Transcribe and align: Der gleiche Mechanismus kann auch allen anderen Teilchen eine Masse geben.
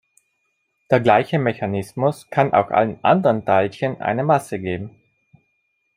Der 0.89 0.99
gleiche 0.99 1.37
Mechanismus 1.37 2.27
kann 2.31 2.53
auch 2.53 2.71
allen 2.71 2.97
anderen 3.03 3.45
Teilchen 3.45 4.01
eine 4.01 4.23
Masse 4.23 4.57
geben. 4.57 4.99